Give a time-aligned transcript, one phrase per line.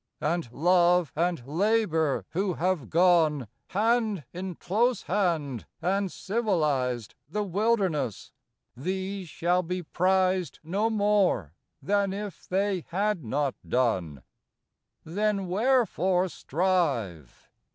[0.19, 8.31] And love and labor, who have gone, Hand in close hand, and civilized The wilderness,
[8.75, 11.53] these shall be prized No more
[11.83, 14.23] than if they had not done.
[15.03, 17.51] Then wherefore strive?